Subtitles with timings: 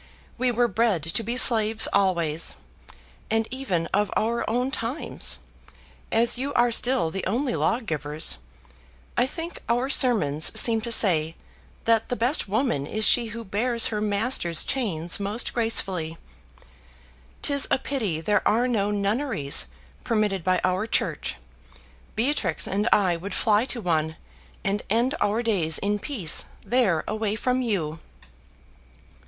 [0.35, 2.55] We were bred to be slaves always;
[3.29, 5.37] and even of our own times,
[6.11, 8.39] as you are still the only lawgivers,
[9.15, 11.35] I think our sermons seem to say
[11.85, 16.17] that the best woman is she who bears her master's chains most gracefully.
[17.43, 19.67] 'Tis a pity there are no nunneries
[20.03, 21.35] permitted by our church:
[22.15, 24.15] Beatrix and I would fly to one,
[24.63, 27.99] and end our days in peace there away from you."